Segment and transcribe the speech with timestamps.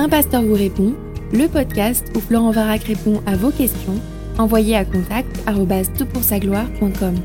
[0.00, 0.94] Un pasteur vous répond,
[1.32, 4.00] le podcast où Florent Varac répond à vos questions,
[4.38, 7.16] envoyez à contact gloire.com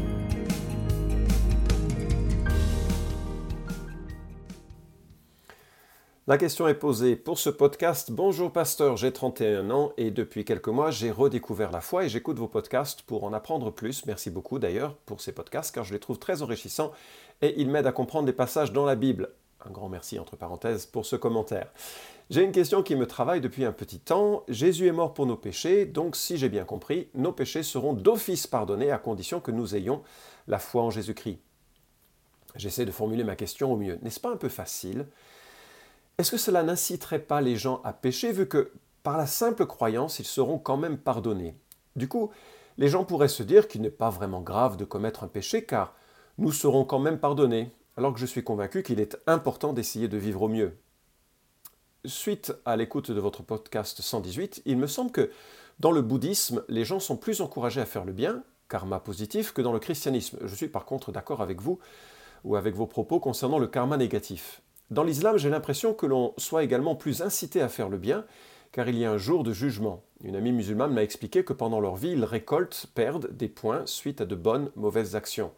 [6.26, 8.10] La question est posée pour ce podcast.
[8.10, 12.40] Bonjour pasteur, j'ai 31 ans et depuis quelques mois j'ai redécouvert la foi et j'écoute
[12.40, 14.08] vos podcasts pour en apprendre plus.
[14.08, 16.92] Merci beaucoup d'ailleurs pour ces podcasts car je les trouve très enrichissants
[17.44, 19.30] et ils m'aident à comprendre des passages dans la Bible.
[19.64, 21.68] Un grand merci entre parenthèses pour ce commentaire.
[22.30, 24.44] J'ai une question qui me travaille depuis un petit temps.
[24.48, 28.48] Jésus est mort pour nos péchés, donc si j'ai bien compris, nos péchés seront d'office
[28.48, 30.02] pardonnés à condition que nous ayons
[30.48, 31.40] la foi en Jésus-Christ.
[32.56, 34.00] J'essaie de formuler ma question au mieux.
[34.02, 35.08] N'est-ce pas un peu facile?
[36.18, 40.20] Est-ce que cela n'inciterait pas les gens à pécher vu que par la simple croyance,
[40.20, 41.56] ils seront quand même pardonnés?
[41.96, 42.32] Du coup,
[42.78, 45.94] les gens pourraient se dire qu'il n'est pas vraiment grave de commettre un péché car
[46.38, 50.18] nous serons quand même pardonnés, alors que je suis convaincu qu'il est important d'essayer de
[50.18, 50.78] vivre au mieux.
[52.06, 55.32] Suite à l'écoute de votre podcast 118, il me semble que
[55.80, 59.62] dans le bouddhisme, les gens sont plus encouragés à faire le bien, karma positif, que
[59.62, 60.38] dans le christianisme.
[60.44, 61.80] Je suis par contre d'accord avec vous
[62.44, 64.62] ou avec vos propos concernant le karma négatif.
[64.92, 68.26] Dans l'islam, j'ai l'impression que l'on soit également plus incité à faire le bien,
[68.74, 70.04] car il y a un jour de jugement.
[70.26, 74.20] Une amie musulmane m'a expliqué que pendant leur vie, ils récoltent, perdent des points suite
[74.20, 75.54] à de bonnes, mauvaises actions.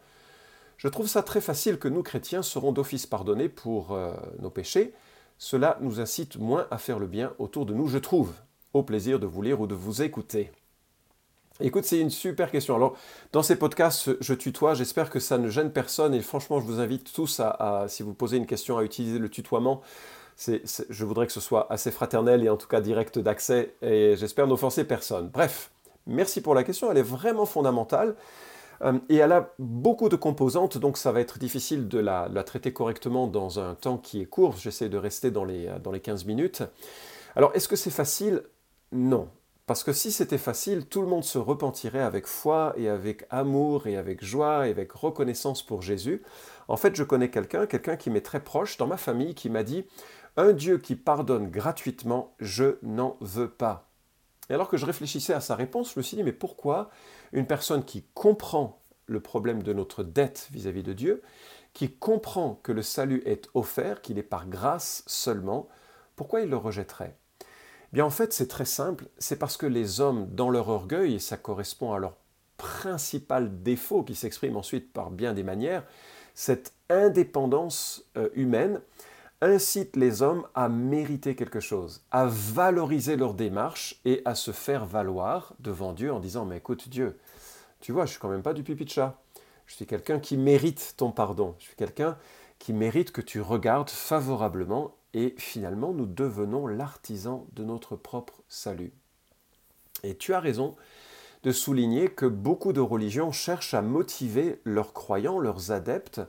[0.76, 4.94] Je trouve ça très facile que nous, chrétiens, serons d'office pardonnés pour euh, nos péchés.
[5.38, 8.32] Cela nous incite moins à faire le bien autour de nous, je trouve.
[8.72, 10.50] Au plaisir de vous lire ou de vous écouter.
[11.60, 12.76] Écoute, c'est une super question.
[12.76, 12.96] Alors,
[13.32, 16.80] dans ces podcasts, je tutoie, j'espère que ça ne gêne personne et franchement, je vous
[16.80, 19.80] invite tous à, si vous posez une question, à utiliser le tutoiement.
[20.38, 24.46] je voudrais que ce soit assez fraternel et en tout cas direct d'accès et j'espère
[24.46, 25.30] n'offenser personne.
[25.32, 25.70] Bref,
[26.06, 28.16] merci pour la question, elle est vraiment fondamentale
[29.08, 33.26] et elle a beaucoup de composantes, donc ça va être difficile de la, traiter correctement
[33.26, 34.56] dans un temps qui est court.
[34.56, 36.62] J'essaie de rester dans les, dans les 15 minutes.
[37.34, 38.42] Alors, est-ce que c'est facile?
[38.92, 39.28] Non.
[39.66, 43.88] Parce que si c'était facile, tout le monde se repentirait avec foi et avec amour
[43.88, 46.22] et avec joie et avec reconnaissance pour Jésus.
[46.68, 49.64] En fait, je connais quelqu'un, quelqu'un qui m'est très proche dans ma famille, qui m'a
[49.64, 49.84] dit
[50.36, 53.88] Un Dieu qui pardonne gratuitement, je n'en veux pas.
[54.48, 56.90] Et alors que je réfléchissais à sa réponse, je me suis dit Mais pourquoi?
[57.32, 61.22] Une personne qui comprend le problème de notre dette vis-à-vis -vis de Dieu,
[61.72, 65.68] qui comprend que le salut est offert, qu'il est par grâce seulement,
[66.16, 67.16] pourquoi il le rejetterait?
[67.92, 71.18] Bien en fait c'est très simple, c'est parce que les hommes dans leur orgueil, et
[71.18, 72.16] ça correspond à leur
[72.56, 75.84] principal défaut qui s'exprime ensuite par bien des manières,
[76.34, 78.80] cette indépendance euh, humaine
[79.40, 84.86] incite les hommes à mériter quelque chose, à valoriser leur démarche et à se faire
[84.86, 87.18] valoir devant Dieu en disant mais écoute Dieu,
[87.80, 89.20] tu vois je suis quand même pas du pipi de chat,
[89.66, 92.16] je suis quelqu'un qui mérite ton pardon, je suis quelqu'un
[92.58, 98.92] qui mérite que tu regardes favorablement et finalement nous devenons l'artisan de notre propre salut.
[100.02, 100.76] Et tu as raison
[101.42, 106.20] de souligner que beaucoup de religions cherchent à motiver leurs croyants, leurs adeptes,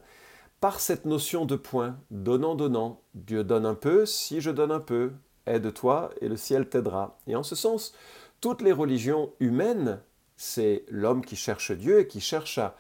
[0.60, 3.02] par cette notion de point, donnant-donnant.
[3.14, 5.12] Dieu donne un peu, si je donne un peu,
[5.46, 7.18] aide-toi et le ciel t'aidera.
[7.28, 7.94] Et en ce sens,
[8.42, 10.02] toutes les religions humaines,
[10.36, 12.76] c'est l'homme qui cherche Dieu et qui cherche à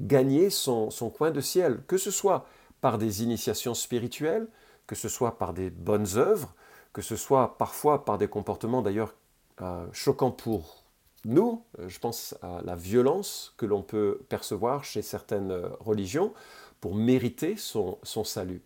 [0.00, 2.46] gagner son, son coin de ciel, que ce soit
[2.80, 4.48] par des initiations spirituelles,
[4.86, 6.54] que ce soit par des bonnes œuvres,
[6.92, 9.14] que ce soit parfois par des comportements d'ailleurs
[9.60, 10.84] euh, choquants pour
[11.24, 11.64] nous.
[11.78, 16.32] Euh, je pense à la violence que l'on peut percevoir chez certaines euh, religions
[16.82, 18.60] pour mériter son, salut.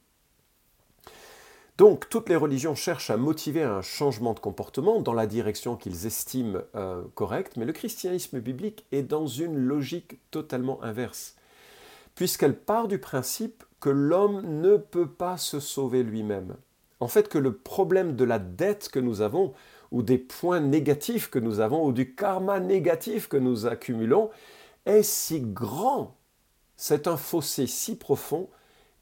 [1.77, 6.07] Donc, toutes les religions cherchent à motiver un changement de comportement dans la direction qu'ils
[6.07, 6.61] estiment
[7.15, 11.37] correcte, mais le christianisme biblique est dans une logique totalement inverse,
[12.15, 16.57] puisqu'elle part du principe que l'homme ne peut pas se sauver lui-même.
[17.01, 19.53] En fait, que le problème de la dette que nous avons,
[19.93, 24.31] ou des points négatifs que nous avons, ou du karma négatif que nous accumulons,
[24.87, 26.16] est si grand,
[26.77, 28.49] c'est un fossé si profond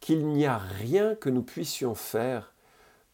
[0.00, 2.52] qu'il n'y a rien que nous puissions faire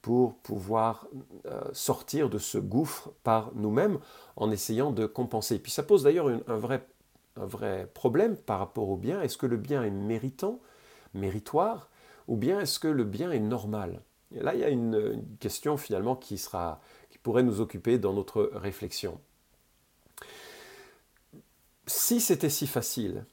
[0.03, 1.07] pour pouvoir
[1.47, 3.99] euh, sortir de ce gouffre par nous-mêmes
[4.37, 5.59] en essayant de compenser.
[5.59, 9.21] puis ça pose d'ailleurs un vrai, problème par rapport au bien.
[9.21, 10.59] Est-ce que le bien est méritant
[11.15, 11.91] méritoire,
[12.29, 14.01] ou bien est-ce que le bien est normal?
[14.35, 16.81] Et là, il y a une, question finalement qui, sera,
[17.11, 19.21] qui pourrait nous occuper dans notre réflexion.
[21.87, 23.25] Si c'était si facile,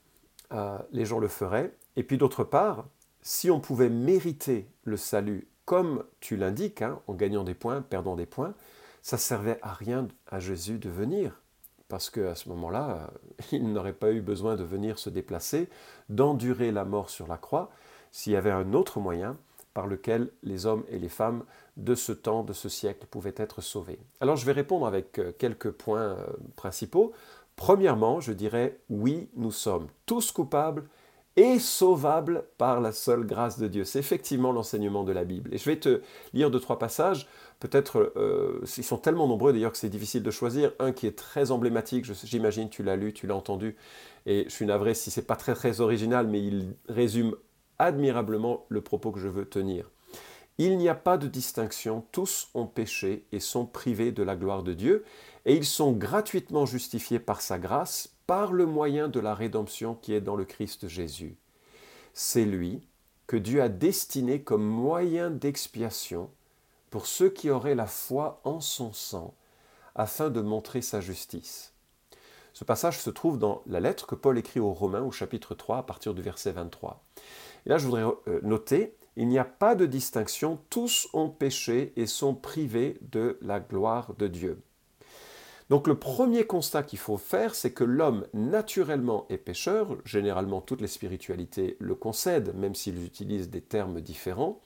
[0.52, 1.74] euh, les gens le feraient.
[1.96, 2.86] Et puis d'autre part,
[3.22, 8.16] si on pouvait mériter le salut comme tu l'indiques, hein, en gagnant des points, perdant
[8.16, 8.54] des points,
[9.02, 11.42] ça servait à rien à Jésus de venir
[11.90, 13.12] parce qu'à ce moment-là,
[13.52, 15.70] il n'aurait pas eu besoin de venir se déplacer,
[16.10, 17.72] d'endurer la mort sur la croix,
[18.12, 19.38] s'il y avait un autre moyen
[19.74, 21.44] par lequel les hommes et les femmes
[21.76, 24.00] de ce temps, de ce siècle, pouvaient être sauvés.
[24.22, 27.14] Alors je vais répondre avec euh, quelques points euh, principaux.
[27.57, 30.83] Premièrement, je dirais oui, nous sommes tous coupables
[31.36, 33.83] et sauvables par la seule grâce de Dieu.
[33.83, 35.54] C'est effectivement l'enseignement de la Bible.
[35.54, 36.01] Et je vais te
[36.33, 37.27] lire deux, trois passages.
[37.59, 40.71] Peut-être, euh, ils sont tellement nombreux d'ailleurs que c'est difficile de choisir.
[40.80, 43.75] Un qui est très emblématique, j'imagine tu l'as lu, tu l'as entendu.
[44.27, 47.36] Et je suis navré si c'est pas très très original, mais il résume
[47.80, 49.89] admirablement le propos que je veux tenir.
[50.60, 54.63] Il n'y a pas de distinction, tous ont péché et sont privés de la gloire
[54.63, 55.06] de Dieu,
[55.48, 60.14] et ils sont gratuitement justifiés par sa grâce, par le moyen de la rédemption qui
[60.14, 61.38] est dans le Christ Jésus.
[62.14, 62.86] C'est lui
[63.28, 66.30] que Dieu a destiné comme moyen d'expiation
[66.90, 69.34] pour ceux qui auraient la foi en son sang,
[69.96, 71.74] afin de montrer sa justice.
[72.52, 75.78] Ce passage se trouve dans la lettre que Paul écrit aux Romains au chapitre 3
[75.78, 77.02] à partir du verset 23.
[77.66, 81.94] Et là, je voudrais euh, noter, il n'y a pas de distinction, tous ont péché
[81.96, 84.62] et sont privés de la gloire de Dieu.
[85.69, 90.81] Donc le premier constat qu'il faut faire, c'est que l'homme naturellement est pécheur, généralement toutes
[90.81, 94.62] les spiritualités le concèdent, même s'ils utilisent des termes différents.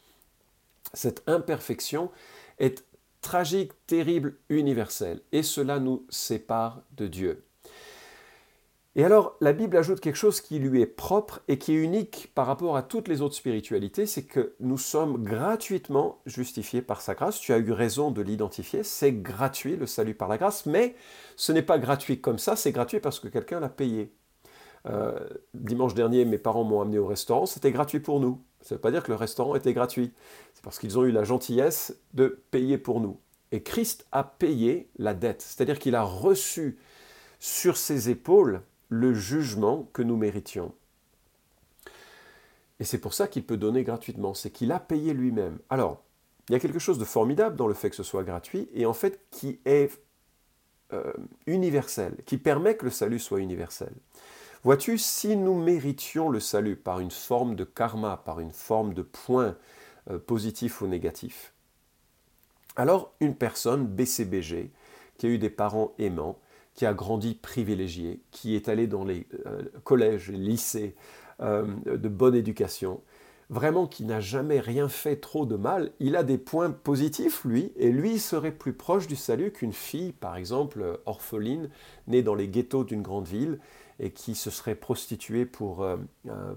[0.94, 2.12] Cette imperfection
[2.60, 2.86] est
[3.22, 7.46] tragique, terrible, universelle, et cela nous sépare de Dieu.
[8.98, 12.30] Et alors, la Bible ajoute quelque chose qui lui est propre et qui est unique
[12.36, 17.16] par rapport à toutes les autres spiritualités, c'est que nous sommes gratuitement justifiés par sa
[17.16, 17.40] grâce.
[17.40, 20.94] Tu as eu raison de l'identifier, c'est gratuit le salut par la grâce, mais
[21.38, 24.14] ce n'est pas gratuit comme ça, c'est gratuit parce que quelqu'un l'a payé.
[24.88, 25.18] Euh,
[25.54, 28.44] dimanche dernier, mes parents m'ont amené au restaurant, c'était gratuit pour nous.
[28.60, 30.12] Ça ne veut pas dire que le restaurant était gratuit,
[30.54, 33.22] c'est parce qu'ils ont eu la gentillesse de payer pour nous.
[33.54, 36.78] Et Christ a payé la dette, c'est-à-dire qu'il a reçu
[37.40, 38.62] sur ses épaules
[38.92, 40.74] le jugement que nous méritions.
[42.82, 45.60] Et c'est pour ça qu'il peut donner gratuitement, c'est qu'il a payé lui-même.
[45.70, 46.04] Alors,
[46.50, 48.86] il y a quelque chose de formidable dans le fait que ce soit gratuit, et
[48.86, 49.98] en fait qui est
[50.92, 51.14] euh,
[51.48, 53.94] universel, qui permet que le salut soit universel.
[54.64, 59.04] Vois-tu, si nous méritions le salut par une forme de karma, par une forme de
[59.04, 59.56] point
[60.10, 61.54] euh, positif ou négatif,
[62.76, 64.70] alors une personne BCBG,
[65.18, 66.40] qui a eu des parents aimants,
[66.74, 70.96] qui a grandi privilégié, qui est allé dans les euh, collèges, lycées
[71.42, 73.02] euh, de bonne éducation,
[73.50, 77.74] vraiment qui n'a jamais rien fait trop de mal, il a des points positifs, lui,
[77.76, 81.70] et lui serait plus proche du salut qu'une fille, par exemple, orpheline,
[82.08, 83.60] née dans les ghettos d'une grande ville,
[84.00, 85.98] et qui se serait prostituée pour, euh,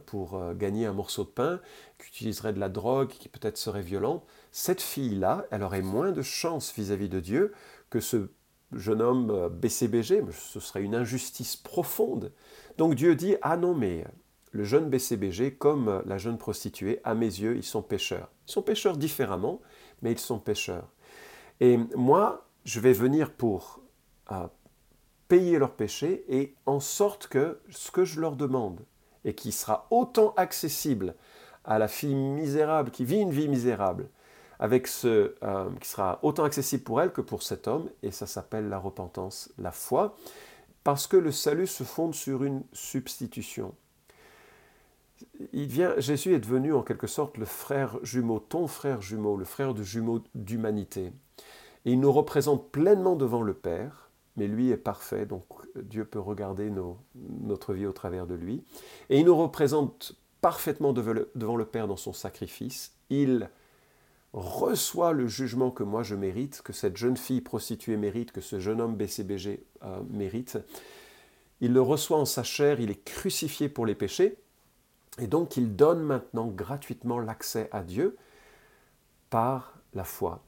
[0.06, 1.60] pour gagner un morceau de pain,
[1.98, 4.24] qui utiliserait de la drogue, qui peut-être serait violente.
[4.52, 7.52] Cette fille-là, elle aurait moins de chance vis-à-vis de Dieu
[7.90, 8.28] que ce
[8.76, 12.32] jeune homme BCBG, ce serait une injustice profonde.
[12.78, 14.04] Donc Dieu dit, ah non, mais
[14.52, 18.30] le jeune BCBG, comme la jeune prostituée, à mes yeux, ils sont pécheurs.
[18.48, 19.60] Ils sont pécheurs différemment,
[20.02, 20.88] mais ils sont pécheurs.
[21.60, 23.80] Et moi, je vais venir pour
[24.32, 24.46] euh,
[25.28, 28.84] payer leurs péchés et en sorte que ce que je leur demande,
[29.24, 31.14] et qui sera autant accessible
[31.64, 34.08] à la fille misérable qui vit une vie misérable,
[34.64, 38.26] avec ce euh, qui sera autant accessible pour elle que pour cet homme, et ça
[38.26, 40.16] s'appelle la repentance, la foi,
[40.84, 43.74] parce que le salut se fonde sur une substitution.
[45.52, 49.44] Il vient, Jésus est devenu en quelque sorte le frère jumeau, ton frère jumeau, le
[49.44, 51.12] frère de jumeau d'humanité.
[51.84, 55.44] Et il nous représente pleinement devant le Père, mais lui est parfait, donc
[55.76, 56.72] Dieu peut regarder
[57.42, 58.64] notre vie au travers de lui.
[59.10, 62.94] Et il nous représente parfaitement devant le Père dans son sacrifice.
[63.10, 63.50] Il
[64.34, 68.58] reçoit le jugement que moi je mérite, que cette jeune fille prostituée mérite, que ce
[68.58, 70.58] jeune homme BCBG euh, mérite.
[71.60, 74.36] Il le reçoit en sa chair, il est crucifié pour les péchés,
[75.20, 78.16] et donc il donne maintenant gratuitement l'accès à Dieu
[79.30, 80.42] par la foi.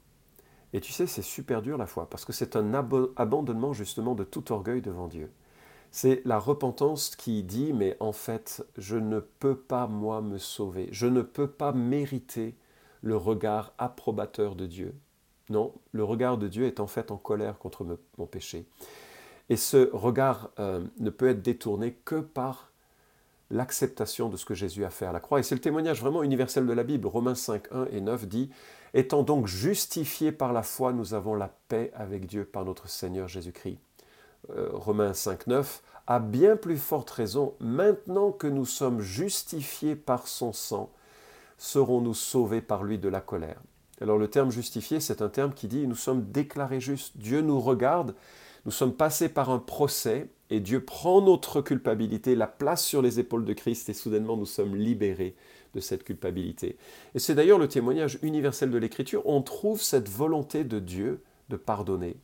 [0.73, 4.25] Et tu sais, c'est super dur la foi, parce que c'est un abandonnement justement de
[4.25, 5.31] tout orgueil devant Dieu.
[5.93, 10.89] C'est la repentance qui dit, mais en fait, je ne peux pas moi me sauver,
[10.91, 12.57] je ne peux pas mériter
[13.03, 14.95] le regard approbateur de Dieu.
[15.49, 17.87] Non, le regard de Dieu est en fait en colère contre
[18.19, 18.67] mon péché.
[19.49, 22.73] Et ce regard euh, ne peut être détourné que par
[23.51, 25.39] l'acceptation de ce que Jésus a fait à la croix.
[25.39, 27.07] Et c'est le témoignage vraiment universel de la Bible.
[27.07, 28.51] Romains 5, 1 et 9 dit
[28.93, 33.29] Étant donc justifiés par la foi, nous avons la paix avec Dieu par notre Seigneur
[33.29, 33.79] Jésus-Christ.
[34.51, 40.27] Euh, Romains 5, 9 À bien plus forte raison, maintenant que nous sommes justifiés par
[40.27, 40.91] son sang,
[41.59, 43.61] serons-nous sauvés par lui de la colère?
[44.01, 47.17] Alors le terme justifié, c'est un terme qui dit nous sommes déclarés justes.
[47.17, 48.15] Dieu nous regarde,
[48.67, 53.19] nous sommes passés par un procès et Dieu prend notre culpabilité, la place sur les
[53.19, 55.35] épaules de Christ et soudainement nous sommes libérés
[55.75, 56.77] de cette culpabilité.
[57.15, 59.23] Et c'est d'ailleurs le témoignage universel de l'Écriture.
[59.27, 62.17] On trouve cette volonté de Dieu de pardonner.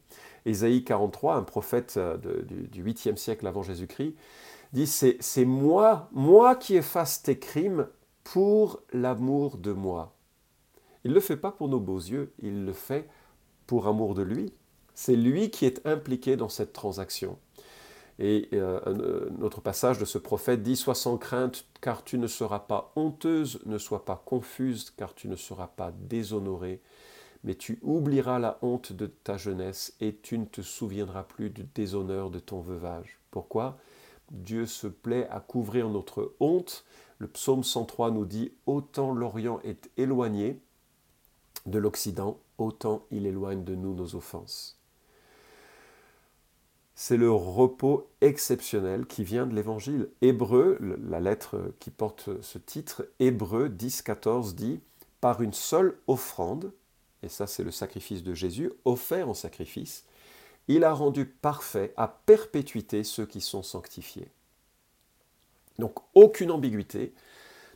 [0.46, 4.14] Ésaïe 43, un prophète euh, du, 8e siècle avant Jésus-Christ,
[4.72, 7.86] dit C'est moi, moi qui efface tes crimes
[8.24, 10.14] pour l'amour de moi.
[11.04, 13.08] Il ne le fait pas pour nos beaux yeux, il le fait
[13.66, 14.52] pour amour de lui.
[14.94, 17.38] C'est lui qui est impliqué dans cette transaction.
[18.18, 22.60] Et euh, notre passage de ce prophète dit Sois sans crainte, car tu ne seras
[22.60, 26.80] pas honteuse, ne sois pas confuse, car tu ne seras pas déshonorée,
[27.42, 31.64] mais tu oublieras la honte de ta jeunesse et tu ne te souviendras plus du
[31.74, 33.18] déshonneur de ton veuvage.
[33.30, 33.78] Pourquoi?
[34.30, 36.84] Dieu se plaît à couvrir notre honte.
[37.22, 40.60] Le psaume 103 nous dit Autant l'Orient est éloigné
[41.66, 44.76] de l'Occident, autant il éloigne de nous nos offenses.
[46.96, 50.10] C'est le repos exceptionnel qui vient de l'Évangile.
[50.20, 54.80] Hébreu, la lettre qui porte ce titre, Hébreu 10, 14 dit
[55.20, 56.72] Par une seule offrande,
[57.22, 60.06] et ça c'est le sacrifice de Jésus, offert en sacrifice,
[60.66, 64.32] il a rendu parfait à perpétuité ceux qui sont sanctifiés.
[65.78, 67.14] Donc aucune ambiguïté,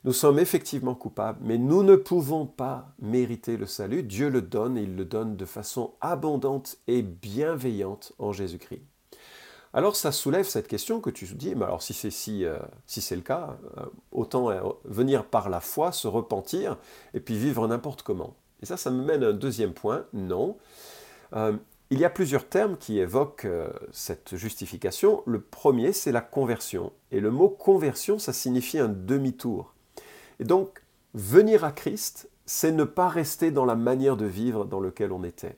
[0.05, 4.05] nous sommes effectivement coupables, mais nous ne pouvons pas mériter le salut.
[4.05, 8.83] Dieu le donne et il le donne de façon abondante et bienveillante en Jésus-Christ.
[9.73, 13.01] Alors ça soulève cette question que tu dis, mais alors si c'est si, euh, si
[13.01, 16.79] c'est le cas, euh, autant euh, venir par la foi, se repentir
[17.13, 18.37] et puis vivre n'importe comment.
[18.63, 20.07] Et ça, ça me mène à un deuxième point.
[20.13, 20.57] Non.
[21.91, 23.47] Il y a plusieurs termes qui évoquent
[23.93, 25.23] cette justification.
[25.27, 26.93] Le premier, c'est la conversion.
[27.13, 29.73] Et le mot conversion, ça signifie un demi-tour.
[30.41, 30.83] Et donc,
[31.15, 35.25] venir à Christ, c'est ne pas rester dans la manière de vivre dans laquelle on
[35.25, 35.57] était.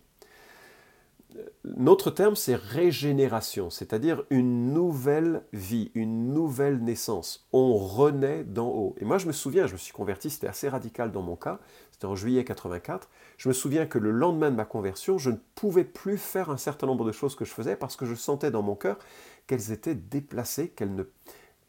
[1.78, 7.46] Notre terme, c'est régénération, c'est-à-dire une nouvelle vie, une nouvelle naissance.
[7.52, 8.96] On renaît d'en haut.
[8.98, 11.60] Et moi, je me souviens, je me suis converti, c'était assez radical dans mon cas,
[11.92, 13.08] c'était en juillet 84.
[13.36, 16.56] Je me souviens que le lendemain de ma conversion, je ne pouvais plus faire un
[16.56, 18.98] certain nombre de choses que je faisais parce que je sentais dans mon cœur
[19.46, 21.04] qu'elles étaient déplacées, qu'elles ne,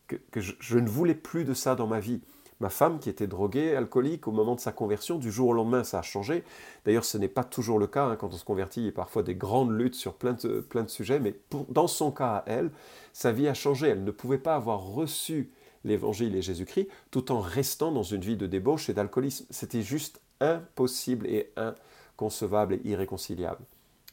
[0.08, 2.22] que, je ne voulais plus de ça dans ma vie.
[2.60, 5.86] Ma femme, qui était droguée, alcoolique au moment de sa conversion, du jour au lendemain,
[5.86, 6.44] ça a changé.
[6.86, 8.06] D'ailleurs, ce n'est pas toujours le cas.
[8.06, 8.18] Hein.
[8.18, 10.84] quand on se convertit, il y a parfois des grandes luttes sur plein de, plein
[10.84, 11.20] de sujets.
[11.20, 11.36] Mais
[11.70, 12.70] dans son cas elle,
[13.13, 13.88] sa vie a changé.
[13.88, 15.51] Elle ne pouvait pas avoir reçu
[15.86, 19.46] l'Évangile et Jésus-Christ tout en restant dans une vie de débauche et d'alcoolisme.
[19.50, 23.63] C'était juste impossible et inconcevable et irréconciliable.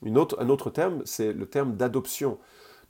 [0.04, 0.14] Un
[0.48, 2.38] autre terme, c'est le terme d'adoption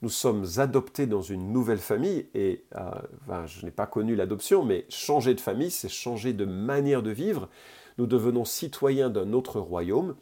[0.01, 4.85] nous sommes adoptés dans une nouvelle famille, et euh, je n'ai pas connu l'adoption, mais
[4.89, 7.49] changer de famille, c'est changer de manière de vivre.
[7.97, 10.15] Nous devenons citoyens d'un autre royaume,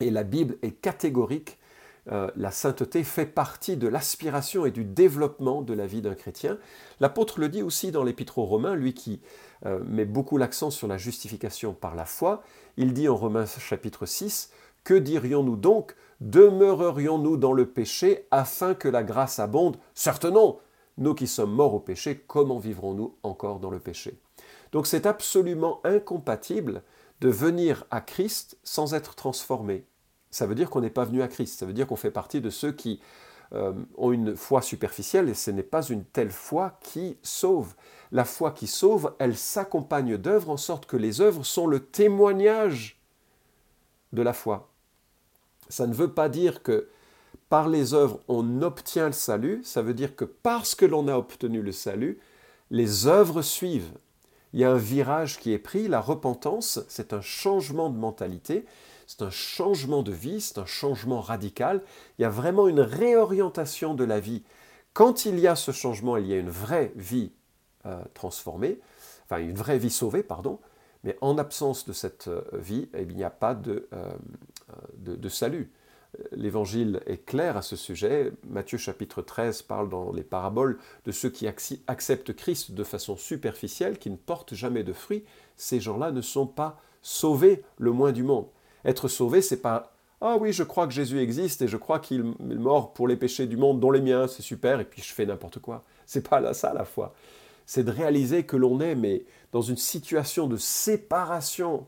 [0.00, 1.58] et la Bible est catégorique.
[2.12, 6.58] Euh, la sainteté fait partie de l'aspiration et du développement de la vie d'un chrétien.
[7.00, 9.22] L'apôtre le dit aussi dans l'Épître aux Romains, lui qui
[9.64, 12.42] euh, met beaucoup l'accent sur la justification par la foi.
[12.76, 14.50] Il dit en Romains chapitre 6,
[14.84, 15.96] Que dirions-nous donc?
[16.20, 19.78] Demeurerions-nous dans le péché afin que la grâce abonde?
[19.94, 20.58] Certes non.
[20.98, 24.18] Nous qui sommes morts au péché, comment vivrons-nous encore dans le péché?
[24.72, 26.82] Donc c'est absolument incompatible
[27.20, 29.84] de venir à Christ sans être transformé.
[30.30, 32.40] Ça veut dire qu'on n'est pas venu à Christ, ça veut dire qu'on fait partie
[32.40, 33.00] de ceux qui
[33.52, 37.74] euh, ont une foi superficielle et ce n'est pas une telle foi qui sauve.
[38.12, 43.00] La foi qui sauve, elle s'accompagne d'œuvres en sorte que les œuvres sont le témoignage
[44.12, 44.73] de la foi.
[45.74, 46.86] Ça ne veut pas dire que
[47.48, 51.16] par les œuvres on obtient le salut, ça veut dire que parce que l'on a
[51.16, 52.20] obtenu le salut,
[52.70, 53.90] les œuvres suivent.
[54.52, 58.66] Il y a un virage qui est pris, la repentance, c'est un changement de mentalité,
[59.08, 61.82] c'est un changement de vie, c'est un changement radical,
[62.20, 64.44] il y a vraiment une réorientation de la vie.
[64.92, 67.32] Quand il y a ce changement, il y a une vraie vie
[67.84, 68.78] euh, transformée,
[69.24, 70.60] enfin une vraie vie sauvée, pardon,
[71.02, 74.12] mais en absence de cette euh, vie, eh il n'y a pas de, euh,
[74.96, 75.70] de, salut.
[76.32, 78.32] L'évangile est clair à ce sujet.
[78.48, 83.98] Matthieu chapitre 13 parle dans les paraboles de ceux qui acceptent Christ de façon superficielle,
[83.98, 85.24] qui ne portent jamais de fruits.
[85.56, 88.46] Ces gens-là ne sont pas sauvés le moins du monde.
[88.84, 89.94] Être sauvé, c'est pas
[90.26, 93.16] ah oui, je crois que Jésus existe et je crois qu'il est mort pour les
[93.16, 95.84] péchés du monde, dont les miens, c'est super, et puis je fais n'importe quoi.
[96.06, 97.14] C'est pas là ça la foi.
[97.66, 101.86] C'est de réaliser que l'on est, mais dans une situation de séparation,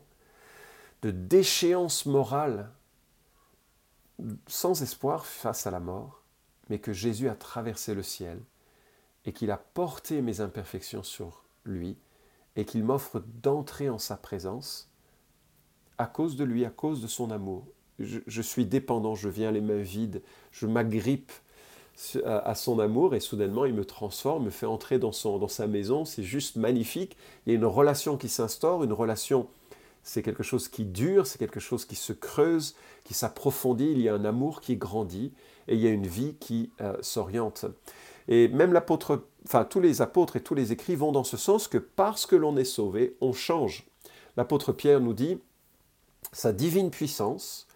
[1.01, 2.71] de déchéance morale,
[4.47, 6.23] sans espoir face à la mort,
[6.69, 8.39] mais que Jésus a traversé le ciel
[9.25, 11.97] et qu'il a porté mes imperfections sur lui
[12.55, 14.89] et qu'il m'offre d'entrer en sa présence
[15.97, 17.65] à cause de lui, à cause de son amour.
[17.99, 21.31] Je, suis dépendant, je viens les mains vides, je m'agrippe
[22.25, 25.65] à son amour et soudainement il me transforme, me fait entrer dans, son, dans sa
[25.65, 26.05] maison.
[26.05, 27.17] C'est juste magnifique.
[27.45, 29.47] Il y a une relation qui s'instaure, une relation,
[30.07, 33.91] c'est quelque chose qui dure, c'est quelque chose qui se creuse, qui s'approfondit.
[33.91, 35.33] Il y a un amour qui grandit
[35.67, 37.65] et il y a une vie qui euh, s'oriente.
[38.29, 41.67] Et même l'apôtre, enfin tous les apôtres et tous les écrits vont dans ce sens
[41.67, 43.85] que parce que l'on est sauvé, on change.
[44.37, 45.41] L'apôtre Pierre nous dit,
[46.31, 47.67] sa divine puissance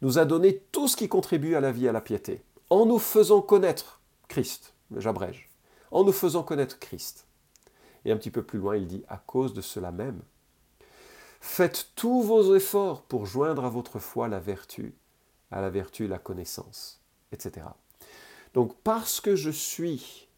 [0.00, 2.86] nous a donné tout ce qui contribue à la vie et à la piété, en
[2.86, 5.50] nous faisant connaître Christ, j'abrège,
[5.90, 7.26] en nous faisant connaître Christ.
[8.04, 10.22] Et un petit peu plus loin, il dit, à cause de cela même,
[11.40, 14.94] faites tous vos efforts pour joindre à votre foi la vertu,
[15.50, 17.66] à la vertu la connaissance, etc.
[18.54, 20.28] Donc parce que je suis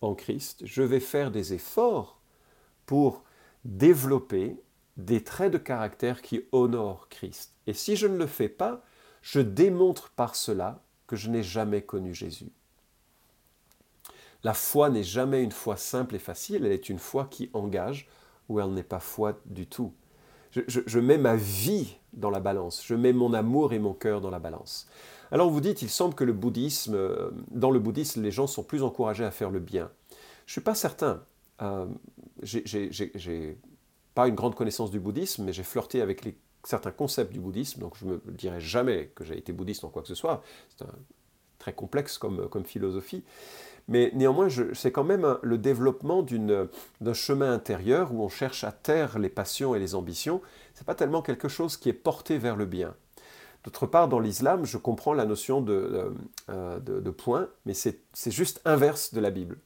[0.00, 2.20] en Christ, je vais faire des efforts
[2.86, 3.24] pour
[3.64, 4.60] développer
[4.96, 7.54] des traits de caractère qui honorent Christ.
[7.66, 8.82] Et si je ne le fais pas,
[9.20, 12.50] je démontre par cela que je n'ai jamais connu Jésus.
[14.42, 18.08] La foi n'est jamais une foi simple et facile, elle est une foi qui engage
[18.48, 19.92] ou elle n'est pas foi du tout.
[20.52, 24.30] Je, mets ma vie dans la balance, je mets mon amour et mon cœur dans
[24.30, 24.88] la balance.
[25.30, 28.62] Alors vous dites, il semble que le bouddhisme, euh, dans le bouddhisme, les gens sont
[28.62, 29.90] plus encouragés à faire le bien.
[30.46, 31.22] Je ne suis pas certain.
[31.62, 31.86] Euh,
[32.42, 33.58] j'ai
[34.14, 36.22] pas une grande connaissance du bouddhisme, mais j'ai flirté avec
[36.64, 39.88] certains concepts du bouddhisme, donc je ne me dirai jamais que j'ai été bouddhiste en
[39.88, 40.42] quoi que ce soit.
[40.76, 40.86] C'est
[41.58, 43.24] très complexe comme philosophie.
[43.88, 46.24] Mais néanmoins, c'est quand même le développement
[47.00, 50.40] d'un chemin intérieur où on cherche à taire les passions et les ambitions.
[50.74, 52.94] Ce n'est pas tellement quelque chose qui est porté vers le bien.
[53.62, 56.14] D'autre part, dans l'islam, je comprends la notion de,
[56.50, 58.00] euh, de, point, mais c'est
[58.30, 59.58] juste inverse de la Bible.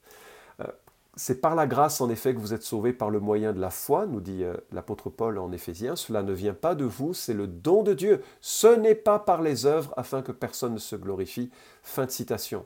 [0.61, 0.67] Euh,
[1.17, 3.69] c'est par la grâce, en effet, que vous êtes sauvés par le moyen de la
[3.69, 5.97] foi, nous dit euh, l'apôtre Paul en Éphésiens.
[5.97, 8.23] Cela ne vient pas de vous, c'est le don de Dieu.
[8.41, 11.51] Ce n'est pas par les œuvres afin que personne ne se glorifie.
[11.83, 12.65] Fin de citation.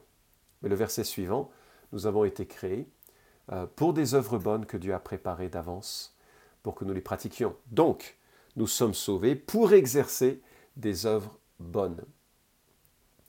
[0.64, 1.50] Mais le verset suivant,
[1.92, 2.88] nous avons été créés
[3.76, 6.16] pour des œuvres bonnes que Dieu a préparées d'avance
[6.62, 7.54] pour que nous les pratiquions.
[7.70, 8.16] Donc,
[8.56, 10.40] nous sommes sauvés pour exercer
[10.76, 12.02] des œuvres bonnes.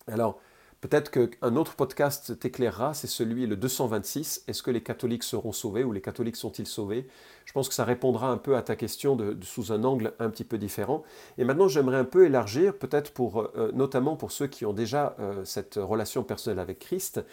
[0.08, 0.40] Alors,
[0.88, 5.84] peut-être qu'un autre podcast t'éclairera, c'est celui, le 226, est-ce que les catholiques seront sauvés
[5.84, 7.08] ou les catholiques sont-ils sauvés?
[7.46, 10.44] Je pense que ça répondra un peu à ta question sous un angle un petit
[10.44, 11.04] peu différent.
[11.40, 15.16] Et maintenant, j'aimerais un peu élargir, peut-être pour, euh, notamment pour ceux qui ont déjà
[15.20, 17.24] euh, cette relation personnelle avec Christ,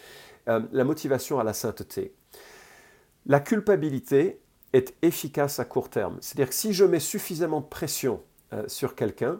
[0.47, 2.15] euh, la motivation à la sainteté.
[3.27, 4.41] La culpabilité
[4.73, 6.17] est efficace à court terme.
[6.21, 8.21] C'est-à-dire que si je mets suffisamment de pression
[8.67, 9.39] sur quelqu'un,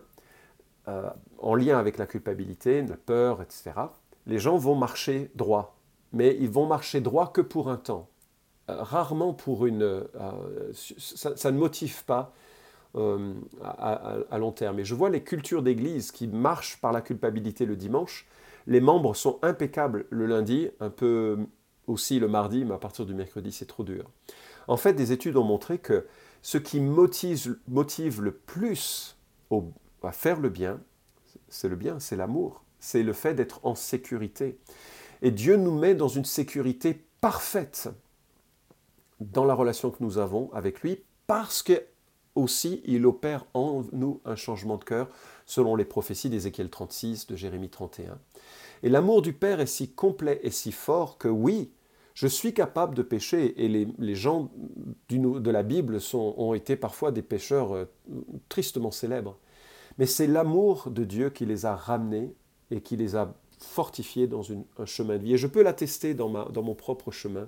[0.88, 3.72] en lien avec la culpabilité, la peur, etc.,
[4.28, 5.78] les gens vont marcher droit.
[6.12, 8.10] Mais ils vont marcher droit que pour un temps.
[8.70, 9.84] Euh, rarement pour une...
[9.84, 12.34] Euh, ça, ne motive pas
[12.96, 14.80] à, long terme.
[14.80, 18.28] Et je vois les cultures d'église qui marchent par la culpabilité le dimanche.
[18.68, 21.40] Les membres sont impeccables le lundi, un peu
[21.88, 24.10] aussi le mardi, mais à partir du mercredi, c'est trop dur.
[24.68, 26.06] En fait, des études ont montré que
[26.42, 29.18] ce qui motive, le plus
[29.50, 29.72] au,
[30.12, 30.80] faire le bien,
[31.50, 34.60] c'est le bien, c'est l'amour, c'est le fait d'être en sécurité.
[35.22, 37.88] Et Dieu nous met dans une sécurité parfaite
[39.22, 41.82] dans la relation que nous avons avec lui, parce que
[42.36, 45.08] aussi il opère en nous un changement de cœur,
[45.46, 48.20] selon les prophéties d'Ézéchiel 36, de Jérémie 31.
[48.84, 51.72] Et l'amour du Père est si complet et si fort que oui,
[52.14, 54.52] je suis capable de pécher, et les, gens
[55.10, 57.86] de la Bible ont été parfois des pécheurs euh,
[58.50, 59.40] tristement célèbres
[59.98, 62.34] mais c'est l'amour de Dieu qui les a ramenés
[62.72, 65.34] et qui les a fortifiés dans un chemin de vie.
[65.34, 67.48] Et je peux l'attester dans, mon propre chemin.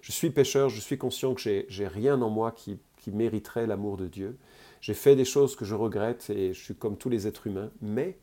[0.00, 4.06] Je suis pécheur, je suis conscient que j'ai rien en moi qui, mériterait l'amour de
[4.06, 4.38] Dieu.
[4.80, 7.70] J'ai fait des choses que je regrette et je suis comme tous les êtres humains,
[7.80, 8.16] mais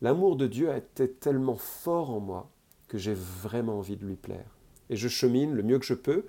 [0.00, 2.50] l'amour de Dieu a été tellement fort en moi
[2.88, 4.56] que j'ai vraiment envie de lui plaire.
[4.88, 6.24] Et je chemine le mieux que je peux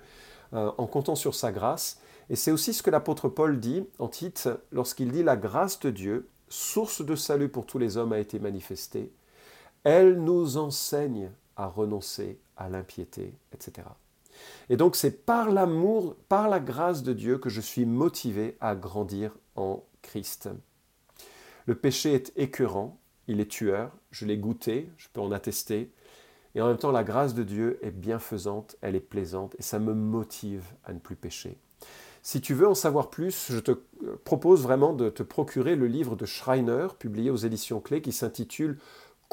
[0.52, 2.00] euh, en comptant sur sa grâce.
[2.28, 5.90] Et c'est aussi ce que l'apôtre Paul dit en Tite lorsqu'il dit la grâce de
[5.90, 9.10] Dieu source de salut pour tous les hommes, a été manifestée.
[9.84, 13.86] Elle nous enseigne à renoncer à l'impiété, etc.
[14.68, 18.74] Et donc c'est par l'amour, par la grâce de Dieu que je suis motivé à
[18.74, 20.48] grandir en Christ.
[21.66, 25.90] Le péché est écœurant, il est tueur, je l'ai goûté, je peux en attester,
[26.54, 29.78] et en même temps la grâce de Dieu est bienfaisante, elle est plaisante, et ça
[29.78, 31.58] me motive à ne plus pécher.
[32.22, 33.72] Si tu veux en savoir plus, je te
[34.24, 38.78] propose vraiment de te procurer le livre de Schreiner, publié aux éditions Clés, qui s'intitule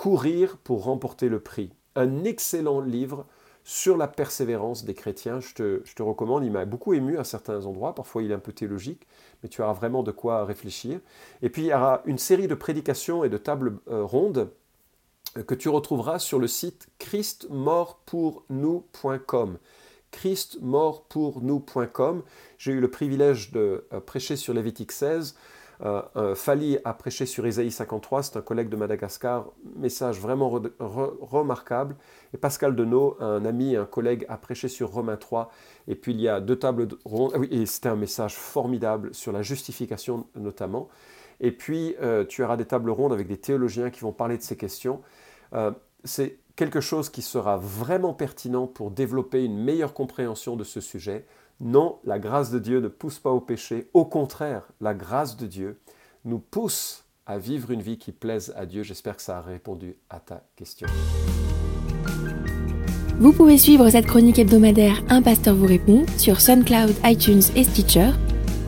[0.02, 1.72] Courir pour remporter le prix.
[1.96, 3.28] Un excellent livre
[3.64, 5.40] sur la persévérance des chrétiens.
[5.40, 8.52] Je te, recommande, il m'a beaucoup ému à certains endroits, parfois il est un peu
[8.52, 9.06] théologique,
[9.44, 11.00] mais tu auras vraiment de quoi réfléchir.
[11.44, 14.50] Et puis il y aura une série de prédications et de tables euh, rondes
[15.46, 19.60] que tu retrouveras sur le site christmortpournous.com
[20.10, 22.24] christmortpournous.com.
[22.58, 25.36] J'ai eu le privilège de euh, prêcher sur Lévitique 16.
[26.36, 31.96] Fali a prêché sur Isaïe 53, c'est un collègue de Madagascar, message vraiment remarquable.
[32.34, 35.52] Et Pascal Denot, un ami, un collègue, a prêché sur Romains 3.
[35.88, 39.32] Et puis il y a deux tables rondes, ah et c'était un message formidable sur
[39.32, 40.88] la justification notamment.
[41.42, 44.44] Et puis, euh, tu auras des tables rondes avec des théologiens qui vont parler de
[44.44, 45.02] ces questions.
[45.54, 45.72] Euh,
[46.04, 51.26] c'est quelque chose qui sera vraiment pertinent pour développer une meilleure compréhension de ce sujet.
[51.60, 53.90] Non, la grâce de Dieu ne pousse pas au péché.
[53.96, 55.80] Au contraire, la grâce de Dieu
[56.24, 58.84] nous pousse à vivre une vie qui plaise à Dieu.
[58.84, 60.86] J'espère que ça a répondu à ta question.
[63.18, 68.12] Vous pouvez suivre cette chronique hebdomadaire Un pasteur vous répond sur SoundCloud, iTunes et Stitcher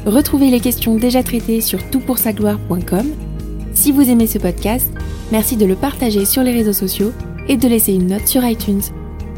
[0.07, 3.13] Retrouvez les questions déjà traitées sur toutpoursagloire.com.
[3.75, 4.91] Si vous aimez ce podcast,
[5.31, 7.13] merci de le partager sur les réseaux sociaux
[7.47, 8.81] et de laisser une note sur iTunes.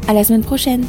[0.08, 0.84] À la semaine prochaine!